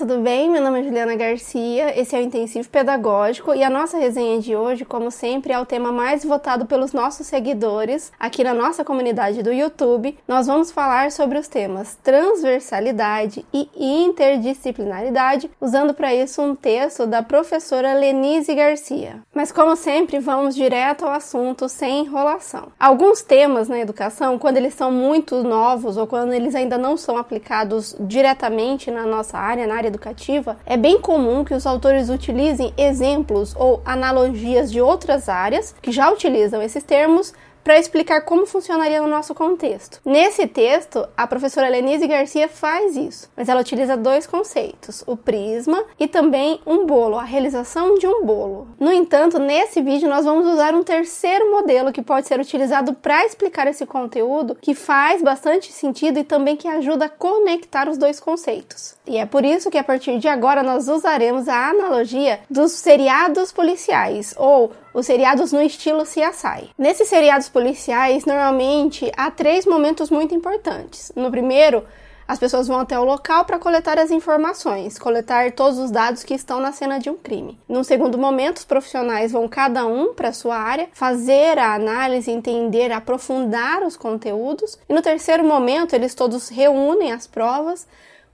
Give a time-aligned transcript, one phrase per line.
[0.00, 0.48] tudo bem?
[0.48, 4.56] Meu nome é Juliana Garcia, esse é o Intensivo Pedagógico e a nossa resenha de
[4.56, 9.42] hoje, como sempre, é o tema mais votado pelos nossos seguidores aqui na nossa comunidade
[9.42, 10.16] do YouTube.
[10.26, 17.22] Nós vamos falar sobre os temas transversalidade e interdisciplinaridade, usando para isso um texto da
[17.22, 19.16] professora Lenise Garcia.
[19.34, 22.68] Mas, como sempre, vamos direto ao assunto sem enrolação.
[22.80, 27.18] Alguns temas na educação, quando eles são muito novos ou quando eles ainda não são
[27.18, 32.72] aplicados diretamente na nossa área, na área educativa, é bem comum que os autores utilizem
[32.78, 39.00] exemplos ou analogias de outras áreas que já utilizam esses termos para explicar como funcionaria
[39.00, 40.00] no nosso contexto.
[40.04, 45.84] Nesse texto, a professora Lenise Garcia faz isso, mas ela utiliza dois conceitos: o prisma
[45.98, 48.68] e também um bolo, a realização de um bolo.
[48.78, 53.24] No entanto, nesse vídeo nós vamos usar um terceiro modelo que pode ser utilizado para
[53.24, 58.20] explicar esse conteúdo, que faz bastante sentido e também que ajuda a conectar os dois
[58.20, 58.94] conceitos.
[59.06, 63.52] E é por isso que a partir de agora nós usaremos a analogia dos seriados
[63.52, 66.70] policiais ou os seriados no estilo CSI.
[66.76, 71.12] Nesses seriados policiais, normalmente há três momentos muito importantes.
[71.14, 71.84] No primeiro,
[72.30, 76.32] as pessoas vão até o local para coletar as informações, coletar todos os dados que
[76.32, 77.58] estão na cena de um crime.
[77.68, 82.92] No segundo momento, os profissionais vão cada um para sua área, fazer a análise, entender,
[82.92, 84.78] aprofundar os conteúdos.
[84.88, 87.84] E no terceiro momento, eles todos reúnem as provas,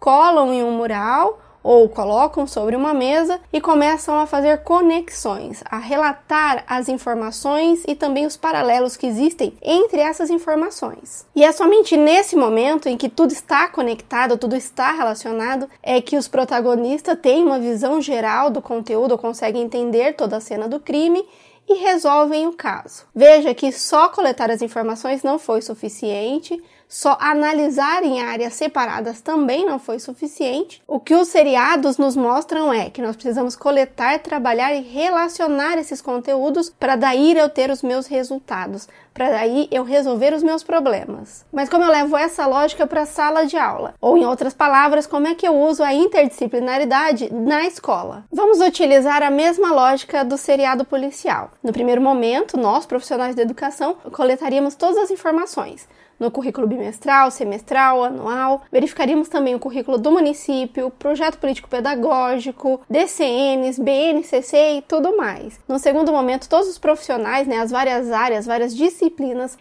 [0.00, 5.78] colam em um mural ou colocam sobre uma mesa e começam a fazer conexões, a
[5.78, 11.26] relatar as informações e também os paralelos que existem entre essas informações.
[11.34, 16.18] E é somente nesse momento em que tudo está conectado, tudo está relacionado, é que
[16.18, 21.26] os protagonistas têm uma visão geral do conteúdo, conseguem entender toda a cena do crime
[21.68, 23.04] e resolvem o caso.
[23.14, 29.66] Veja que só coletar as informações não foi suficiente, só analisar em áreas separadas também
[29.66, 30.82] não foi suficiente.
[30.86, 36.00] O que os seriados nos mostram é que nós precisamos coletar, trabalhar e relacionar esses
[36.00, 41.46] conteúdos para daí eu ter os meus resultados, para daí eu resolver os meus problemas.
[41.52, 43.94] Mas como eu levo essa lógica para a sala de aula?
[44.00, 48.24] Ou em outras palavras, como é que eu uso a interdisciplinaridade na escola?
[48.32, 51.52] Vamos utilizar a mesma lógica do seriado policial.
[51.62, 55.88] No primeiro momento, nós, profissionais da educação, coletaríamos todas as informações
[56.18, 58.62] no currículo bimestral, semestral, anual.
[58.70, 65.58] Verificaríamos também o currículo do município, projeto político-pedagógico, DCNs, BNCC e tudo mais.
[65.68, 69.03] No segundo momento, todos os profissionais, né, as várias áreas, várias disciplinas,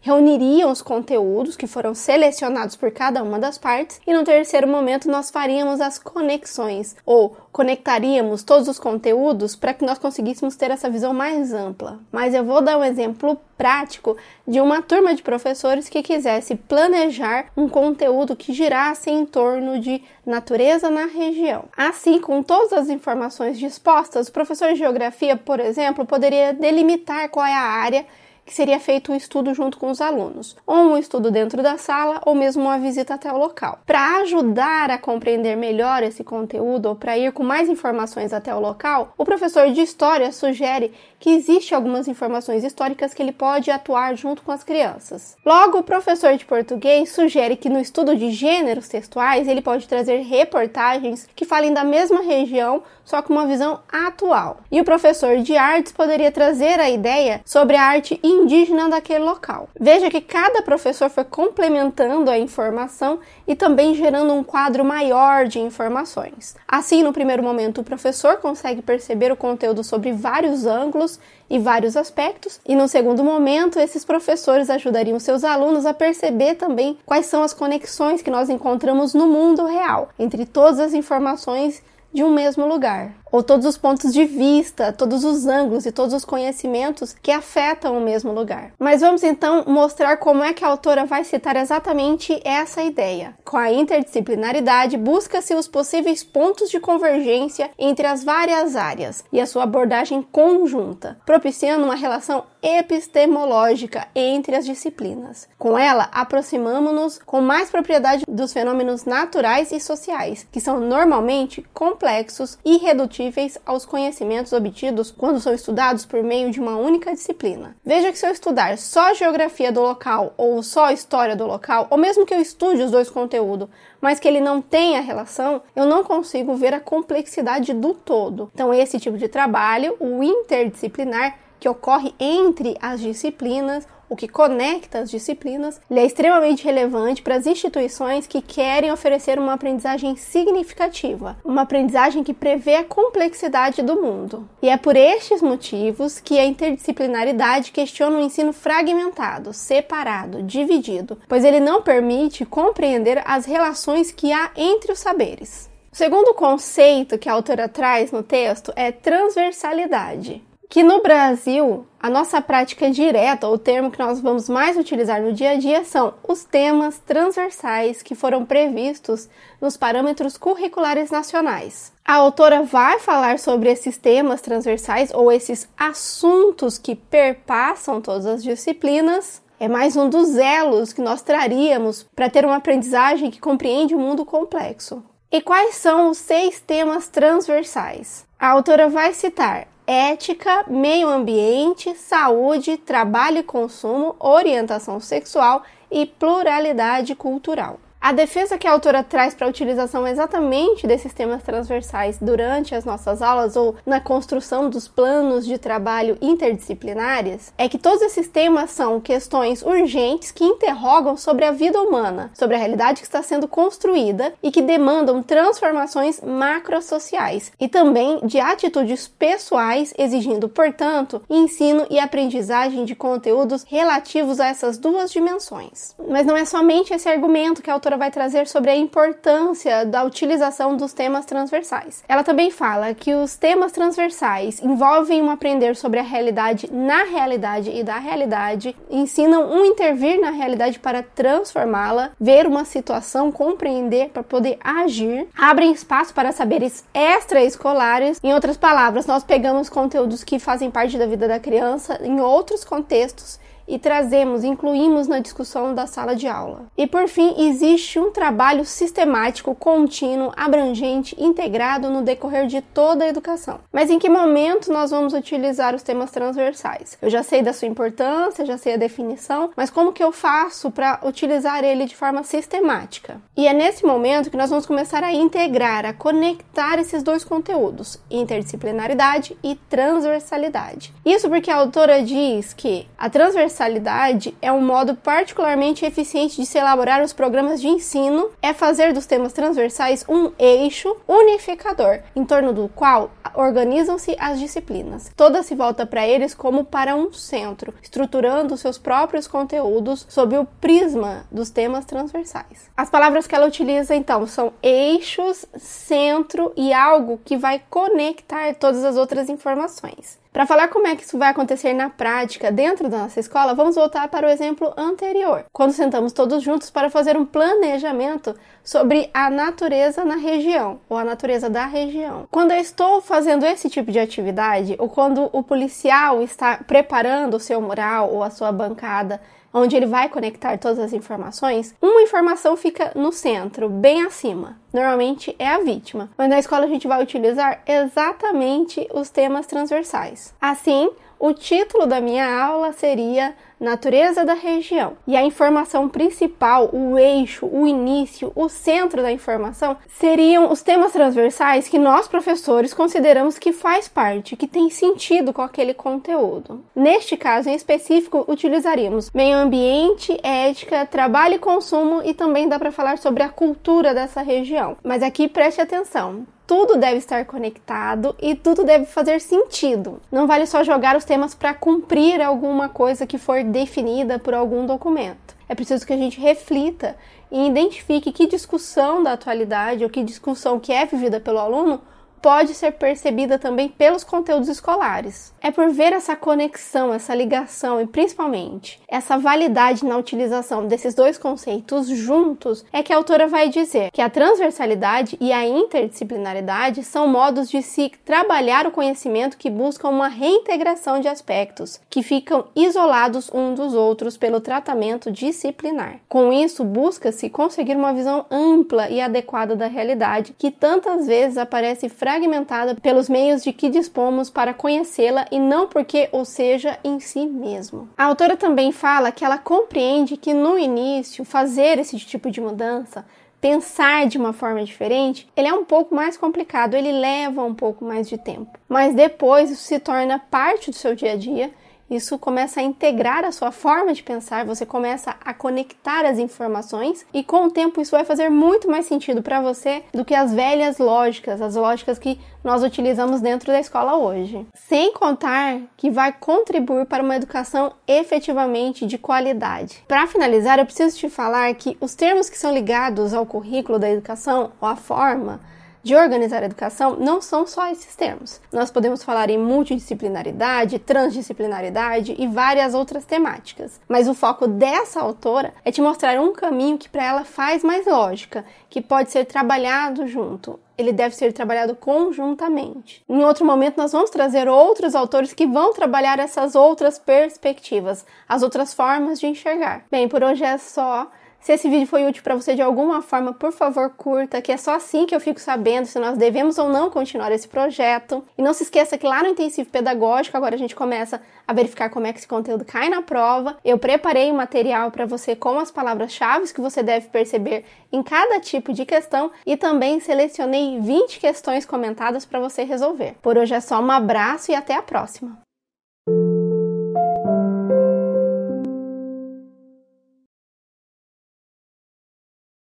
[0.00, 4.00] reuniriam os conteúdos que foram selecionados por cada uma das partes.
[4.06, 9.84] E no terceiro momento, nós faríamos as conexões ou conectaríamos todos os conteúdos para que
[9.84, 12.00] nós conseguíssemos ter essa visão mais ampla.
[12.10, 14.16] Mas eu vou dar um exemplo prático
[14.48, 20.02] de uma turma de professores que quisesse planejar um conteúdo que girasse em torno de
[20.26, 21.66] natureza na região.
[21.76, 27.46] Assim, com todas as informações dispostas, o professor de geografia, por exemplo, poderia delimitar qual
[27.46, 28.06] é a área
[28.44, 32.20] que seria feito um estudo junto com os alunos, ou um estudo dentro da sala,
[32.24, 33.80] ou mesmo uma visita até o local.
[33.86, 38.60] Para ajudar a compreender melhor esse conteúdo ou para ir com mais informações até o
[38.60, 40.92] local, o professor de história sugere
[41.22, 45.36] que existe algumas informações históricas que ele pode atuar junto com as crianças.
[45.46, 50.22] Logo, o professor de português sugere que no estudo de gêneros textuais ele pode trazer
[50.22, 54.60] reportagens que falem da mesma região, só com uma visão atual.
[54.70, 59.68] E o professor de artes poderia trazer a ideia sobre a arte indígena daquele local.
[59.78, 65.60] Veja que cada professor foi complementando a informação e também gerando um quadro maior de
[65.60, 66.56] informações.
[66.66, 71.96] Assim, no primeiro momento, o professor consegue perceber o conteúdo sobre vários ângulos e vários
[71.96, 77.42] aspectos, e no segundo momento, esses professores ajudariam seus alunos a perceber também quais são
[77.42, 81.82] as conexões que nós encontramos no mundo real entre todas as informações
[82.12, 86.12] de um mesmo lugar ou todos os pontos de vista, todos os ângulos e todos
[86.12, 88.72] os conhecimentos que afetam o mesmo lugar.
[88.78, 93.34] Mas vamos então mostrar como é que a autora vai citar exatamente essa ideia.
[93.42, 99.46] Com a interdisciplinaridade, busca-se os possíveis pontos de convergência entre as várias áreas e a
[99.46, 105.48] sua abordagem conjunta, propiciando uma relação epistemológica entre as disciplinas.
[105.58, 112.58] Com ela, aproximamos-nos com mais propriedade dos fenômenos naturais e sociais, que são normalmente complexos
[112.64, 113.21] e irredutíveis
[113.66, 117.76] aos conhecimentos obtidos quando são estudados por meio de uma única disciplina.
[117.84, 121.98] Veja que se eu estudar só geografia do local ou só história do local, ou
[121.98, 123.68] mesmo que eu estude os dois conteúdos,
[124.00, 128.50] mas que ele não tenha relação, eu não consigo ver a complexidade do todo.
[128.54, 134.98] Então, esse tipo de trabalho, o interdisciplinar, que ocorre entre as disciplinas o que conecta
[134.98, 141.38] as disciplinas, ele é extremamente relevante para as instituições que querem oferecer uma aprendizagem significativa,
[141.42, 144.46] uma aprendizagem que prevê a complexidade do mundo.
[144.60, 151.42] E é por estes motivos que a interdisciplinaridade questiona o ensino fragmentado, separado, dividido, pois
[151.42, 155.70] ele não permite compreender as relações que há entre os saberes.
[155.90, 160.42] O segundo conceito que a autora traz no texto é transversalidade
[160.72, 165.30] que no Brasil a nossa prática direta, o termo que nós vamos mais utilizar no
[165.30, 169.28] dia a dia, são os temas transversais que foram previstos
[169.60, 171.92] nos parâmetros curriculares nacionais.
[172.02, 178.42] A autora vai falar sobre esses temas transversais ou esses assuntos que perpassam todas as
[178.42, 179.42] disciplinas.
[179.60, 183.98] É mais um dos elos que nós traríamos para ter uma aprendizagem que compreende o
[183.98, 185.04] mundo complexo.
[185.30, 188.24] E quais são os seis temas transversais?
[188.40, 197.14] A autora vai citar ética, meio ambiente, saúde, trabalho e consumo, orientação sexual e pluralidade
[197.14, 197.78] cultural.
[198.02, 202.84] A defesa que a autora traz para a utilização exatamente desses temas transversais durante as
[202.84, 208.72] nossas aulas ou na construção dos planos de trabalho interdisciplinares é que todos esses temas
[208.72, 213.46] são questões urgentes que interrogam sobre a vida humana, sobre a realidade que está sendo
[213.46, 222.00] construída e que demandam transformações macrosociais e também de atitudes pessoais, exigindo, portanto, ensino e
[222.00, 225.94] aprendizagem de conteúdos relativos a essas duas dimensões.
[226.08, 229.84] Mas não é somente esse argumento que a autora autora vai trazer sobre a importância
[229.84, 232.02] da utilização dos temas transversais.
[232.08, 237.70] Ela também fala que os temas transversais envolvem um aprender sobre a realidade na realidade
[237.70, 244.22] e da realidade, ensinam um intervir na realidade para transformá-la, ver uma situação, compreender para
[244.22, 248.18] poder agir, abrem espaço para saberes extraescolares.
[248.22, 252.64] Em outras palavras, nós pegamos conteúdos que fazem parte da vida da criança em outros
[252.64, 253.41] contextos
[253.72, 256.66] e trazemos, incluímos na discussão da sala de aula.
[256.76, 263.08] E por fim, existe um trabalho sistemático, contínuo, abrangente, integrado no decorrer de toda a
[263.08, 263.60] educação.
[263.72, 266.98] Mas em que momento nós vamos utilizar os temas transversais?
[267.00, 270.70] Eu já sei da sua importância, já sei a definição, mas como que eu faço
[270.70, 273.16] para utilizar ele de forma sistemática?
[273.34, 277.98] E é nesse momento que nós vamos começar a integrar, a conectar esses dois conteúdos,
[278.10, 280.92] interdisciplinaridade e transversalidade.
[281.06, 286.46] Isso porque a autora diz que a transversalidade transversalidade é um modo particularmente eficiente de
[286.46, 292.24] se elaborar os programas de ensino, é fazer dos temas transversais um eixo unificador, em
[292.24, 295.10] torno do qual organizam-se as disciplinas.
[295.16, 300.44] Toda se volta para eles como para um centro, estruturando seus próprios conteúdos sob o
[300.44, 302.70] prisma dos temas transversais.
[302.76, 308.84] As palavras que ela utiliza então são eixos, centro e algo que vai conectar todas
[308.84, 310.21] as outras informações.
[310.32, 313.74] Para falar como é que isso vai acontecer na prática dentro da nossa escola, vamos
[313.74, 319.28] voltar para o exemplo anterior, quando sentamos todos juntos para fazer um planejamento sobre a
[319.28, 322.26] natureza na região ou a natureza da região.
[322.30, 327.40] Quando eu estou fazendo esse tipo de atividade, ou quando o policial está preparando o
[327.40, 329.20] seu mural ou a sua bancada
[329.52, 334.58] onde ele vai conectar todas as informações, uma informação fica no centro, bem acima.
[334.72, 340.34] Normalmente é a vítima, mas na escola a gente vai utilizar exatamente os temas transversais.
[340.40, 340.90] Assim,
[341.22, 344.96] o título da minha aula seria Natureza da região.
[345.06, 350.90] E a informação principal, o eixo, o início, o centro da informação seriam os temas
[350.90, 356.64] transversais que nós professores consideramos que faz parte, que tem sentido com aquele conteúdo.
[356.74, 362.72] Neste caso em específico, utilizaríamos meio ambiente, ética, trabalho e consumo e também dá para
[362.72, 364.76] falar sobre a cultura dessa região.
[364.82, 370.02] Mas aqui preste atenção tudo deve estar conectado e tudo deve fazer sentido.
[370.12, 374.66] Não vale só jogar os temas para cumprir alguma coisa que for definida por algum
[374.66, 375.34] documento.
[375.48, 376.94] É preciso que a gente reflita
[377.30, 381.80] e identifique que discussão da atualidade ou que discussão que é vivida pelo aluno
[382.22, 385.34] pode ser percebida também pelos conteúdos escolares.
[385.40, 391.18] É por ver essa conexão, essa ligação e principalmente essa validade na utilização desses dois
[391.18, 397.08] conceitos juntos é que a autora vai dizer que a transversalidade e a interdisciplinaridade são
[397.08, 403.28] modos de se trabalhar o conhecimento que buscam uma reintegração de aspectos que ficam isolados
[403.34, 405.96] uns dos outros pelo tratamento disciplinar.
[406.08, 411.88] Com isso, busca-se conseguir uma visão ampla e adequada da realidade que tantas vezes aparece
[411.88, 417.00] fragmentada fragmentada pelos meios de que dispomos para conhecê-la e não porque ou seja em
[417.00, 417.88] si mesmo.
[417.96, 423.06] A autora também fala que ela compreende que no início fazer esse tipo de mudança
[423.40, 427.84] pensar de uma forma diferente, ele é um pouco mais complicado, ele leva um pouco
[427.84, 428.56] mais de tempo.
[428.68, 431.50] Mas depois isso se torna parte do seu dia a dia
[431.92, 437.04] Isso começa a integrar a sua forma de pensar, você começa a conectar as informações
[437.12, 440.32] e com o tempo isso vai fazer muito mais sentido para você do que as
[440.32, 444.46] velhas lógicas, as lógicas que nós utilizamos dentro da escola hoje.
[444.54, 449.84] Sem contar que vai contribuir para uma educação efetivamente de qualidade.
[449.86, 453.90] Para finalizar, eu preciso te falar que os termos que são ligados ao currículo da
[453.90, 455.40] educação ou à forma
[455.82, 458.40] de organizar a educação não são só esses termos.
[458.52, 463.80] Nós podemos falar em multidisciplinaridade, transdisciplinaridade e várias outras temáticas.
[463.88, 467.86] Mas o foco dessa autora é te mostrar um caminho que para ela faz mais
[467.86, 470.58] lógica, que pode ser trabalhado junto.
[470.78, 473.04] Ele deve ser trabalhado conjuntamente.
[473.08, 478.42] Em outro momento, nós vamos trazer outros autores que vão trabalhar essas outras perspectivas, as
[478.42, 479.84] outras formas de enxergar.
[479.90, 481.10] Bem, por hoje é só.
[481.42, 484.56] Se esse vídeo foi útil para você de alguma forma, por favor, curta, que é
[484.56, 488.24] só assim que eu fico sabendo se nós devemos ou não continuar esse projeto.
[488.38, 491.90] E não se esqueça que lá no intensivo pedagógico, agora a gente começa a verificar
[491.90, 493.56] como é que esse conteúdo cai na prova.
[493.64, 498.38] Eu preparei um material para você com as palavras-chave que você deve perceber em cada
[498.38, 503.16] tipo de questão e também selecionei 20 questões comentadas para você resolver.
[503.20, 505.42] Por hoje é só um abraço e até a próxima.